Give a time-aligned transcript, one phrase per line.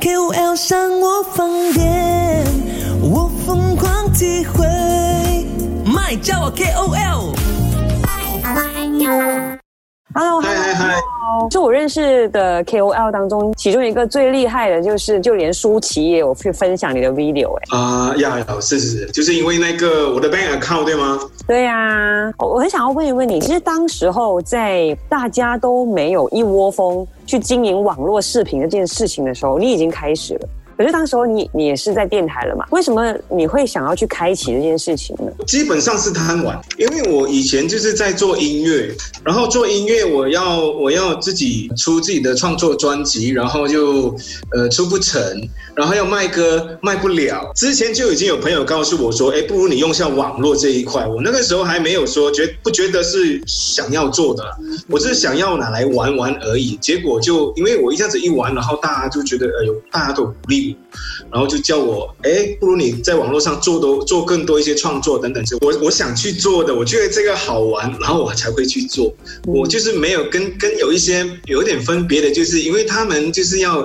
[0.00, 2.42] KOL 上我放电，
[3.02, 4.66] 我疯狂体会，
[5.84, 7.34] 麦叫我 KOL。
[10.14, 10.49] Hello，嗨嗨嗨！
[11.50, 17.78] 就我认识的 KOL 当中，其中一个最厉害的就是，就连舒淇也有去分享你的 video 哎。
[17.78, 21.18] 啊呀呀，是是是，就是因为那个我的 bank account 对吗？
[21.46, 30.48] 对呀、我我很想要问一问你，其实当时候在大家都没有一窝蜂去经营网络视频这件事情的时候，你已经开始了。
[30.80, 32.64] 可是当时候你你也是在电台了嘛？
[32.70, 35.30] 为什么你会想要去开启这件事情呢？
[35.46, 38.90] 基本上是贪玩，因为我以前就是在做音乐，
[39.22, 44.16] 然后做音乐我要我要自己出自己的创作专辑，然后就
[44.52, 45.22] 呃出不成，
[45.74, 47.52] 然后要卖歌卖不了。
[47.54, 51.06] 之前就已经有朋友告诉我说，哎，不如你用下网络这一块。
[51.06, 54.42] 我那个时候还没有说觉不觉得是想要做的，
[54.88, 56.74] 我是想要拿来玩玩而已。
[56.76, 60.98] 结果就因为我一下子一玩，然后大家就觉得哎呦，大家都鼓励我。
[61.30, 65.42] 然后就叫我，哎，不如你在网络上做多做更多一些创作等等。
[65.60, 69.14] 我我想去做的，我觉得这个好玩，然后我才会去做。
[69.46, 73.82] 我就是没有跟跟有一些有点分别的，就是因为他们就是要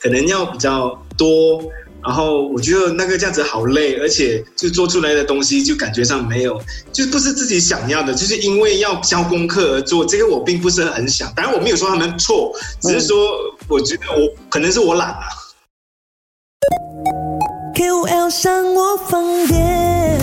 [0.00, 1.62] 可能要比较多，
[2.02, 6.58] 然后我觉得那个这样子好累，而且就做出来的东西就感觉上没有，
[6.92, 10.04] 就不是自己想要的，就是因为要交功课而做。
[10.06, 13.36] 这个我并不是很想，当然我没有说他们错，只是说
[13.68, 15.26] 我觉得我可能是我懒啊。
[17.76, 20.18] KOL 上我放电，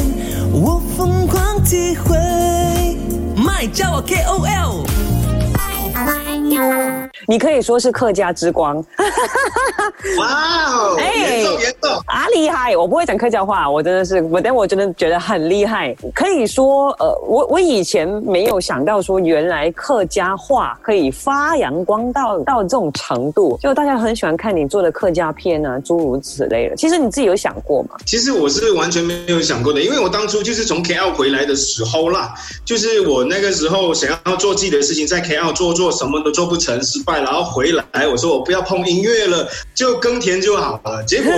[0.52, 2.18] 我疯狂体会，
[3.38, 4.84] 麦叫我 KOL。
[7.28, 8.84] 你可以说是客家之光
[10.18, 10.26] 哇
[10.66, 11.13] 哦，哎。
[12.14, 12.78] 啊，厉害！
[12.78, 15.96] 我不会讲客家话，我真的是，我但我真的觉得很厉害。
[16.14, 26.76] 可以说，呃，我我以前没有想到说，原来客家话可以发扬光到到这种程度，就大家很喜欢看你做的客家片啊，诸如此类的。
[26.76, 27.96] 其实你自己有想过吗？
[28.06, 32.32] 其实我是完全没有想过的，因为我当初就是从 KL 回来的时候啦，
[32.64, 41.04] 就是我那个时候想要做自己的事情，在 KL 做做什么都做不成，失败，然后回来我说我不要碰音乐了，就耕田就好了。
[41.06, 41.32] 结果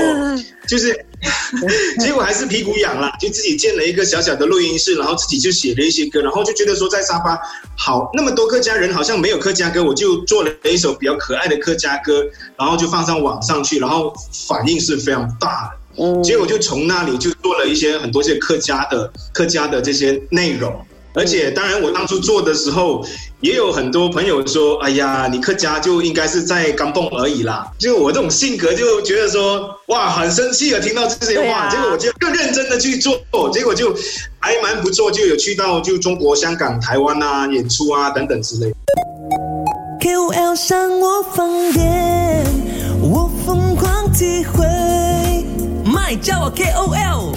[0.68, 1.06] 就是，
[2.00, 7.40] 结果还是屁股痒了，就自己建了一个小小的录音室，然后自己就写了一些歌，然后就觉得说在沙发
[7.78, 12.26] 好那么多客家人好像没有客家歌，我就做了一首比较可爱的客家歌，
[12.58, 14.14] 然后就放上网上去，然后
[14.48, 16.04] 反应是非常大的。
[16.04, 23.04] 嗯，结果就从那里就做了一些很多些客家的客家的这些内容，而且当然我当初做的时候，
[23.40, 27.66] 也有很多朋友说，哎呀，你客家就应该是在钢蹦而已啦。
[27.80, 33.18] 就我这种性格就觉得说，哇，很生气啊听到这些话，结果我就更认真的去做，
[33.52, 33.96] 结果就
[34.40, 38.76] 还蛮不错，就有去到就中国香港、台湾啊演出啊等等之类的。
[40.02, 42.46] KOL 上我放电，
[43.02, 44.66] 我疯狂体会，
[45.86, 47.34] 麦叫我 KOL。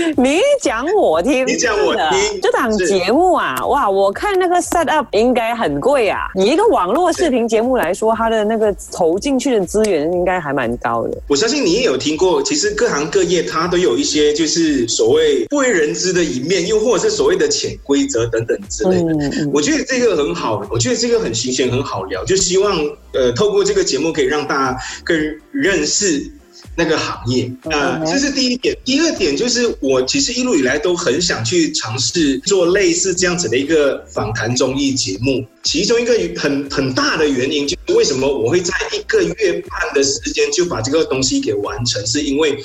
[0.16, 6.28] 你讲我听，你讲我听这档节目啊，哇，我看那个 set up 应该很贵啊。
[6.34, 11.18] 以一个网络视频节目来说，它的那个投进去的资源应该还蛮高的。
[11.28, 19.12] 我相信你也有听过，其实各行各业它都有一些就是所谓不为人知的一面，又或者是所谓的潜规则等等之类的。
[19.12, 22.24] 嗯嗯我觉得这个很好，我觉得这个很新鲜，很好聊。
[22.24, 22.78] 就希望
[23.12, 25.16] 呃，透过这个节目可以让大家更
[25.50, 26.30] 认识
[26.76, 27.50] 那个行业。
[27.64, 28.76] 呃嗯，这是第一点。
[28.84, 35.44] 第二点就是我其实一路以来都很想去尝试做类似这样子的一个访谈综艺节目。
[35.62, 42.58] 其中一个很很大的原因就是为什么我会在一个月半的时间就把这个东西给完成，是因为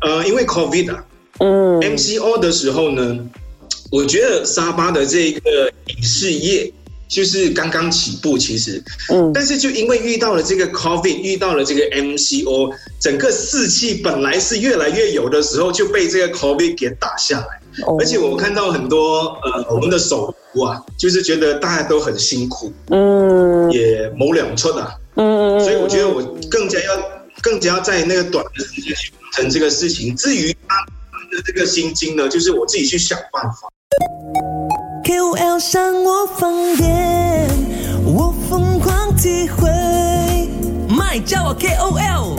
[0.00, 1.04] 呃，因为 COVID 啊。
[1.42, 3.18] 嗯 MCO 的时候呢，
[3.90, 6.70] 我觉得沙巴的这个影视业
[7.10, 8.82] 就是刚刚起步，其实，
[9.12, 9.32] 嗯。
[9.34, 17.60] 但是就因为遇到了这个 COVID，遇到了这个 MCO，整个士气本来是越来越有的时候，就被这个 COVID 给打下来。
[17.84, 17.96] 哦。
[17.98, 23.70] 而且我看到很多呃，我们的手足啊，就是觉得大家都很辛苦，嗯。
[23.72, 26.96] 也谋两寸啊，嗯嗯，所以我觉得我更加要
[27.42, 30.14] 更加要在那个短的时间去完成这个事情。
[30.16, 30.76] 至于他
[31.12, 33.68] 们的这个心经呢，就是我自己去想办法。
[35.04, 36.89] KOL 上我放电，
[41.24, 42.38] 叫我 KOL。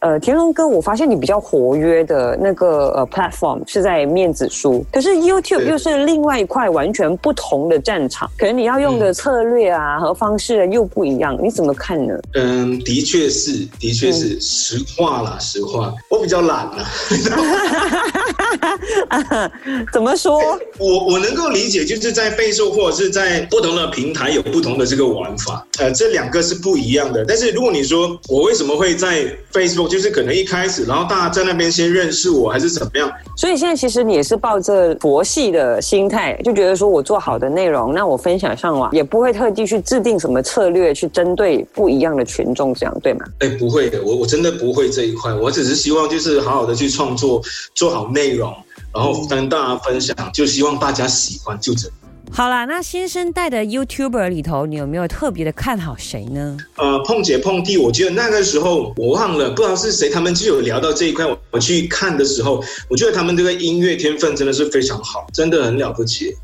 [0.00, 12.14] 呃，田龙哥，我发现你比较活跃的那个呃 platform 是在面子书，可是 YouTube 又是另外一块完全不同的战场，可能你要用的策略啊和方式又不一样，你怎么看呢？
[12.34, 16.84] 嗯，的确是，的确是，实话啦，实话，我比较懒啊。
[19.92, 20.40] 怎么说？
[20.78, 27.24] 我我能够理解，就是在 Facebook 或者是在不同的平台有不同的这个玩法，呃，这两个是不一样的。
[27.26, 33.10] 但是如果你说我为什么会在 Facebook，就是可能一开始，然后大家在那边先认识我，还是怎么样？
[33.36, 43.24] 所以现在其实你也是抱着佛系的心态，就觉得说我做好的内容，那我分享上网也不会特地去制定什么策略去针对不一样的群众，这样对吗？
[43.40, 47.42] 哎，不会的，我我真的不会这一块，我只是希望就是好好的去创作，
[47.74, 48.54] 做好内容。
[48.94, 51.90] 然后跟大家分享，就希望大家喜欢，就这。
[52.34, 56.56] 好啦，那新生代的 YouTuber 里头，你有没有特别的看好谁呢？
[56.76, 61.26] 呃，碰姐碰弟，我记得那个时候我忘了，不知道是谁，他们就有聊到这一块。
[61.50, 66.34] 我去看的时候，我觉得他们这个音乐天分真的是非常好，真的很了不起。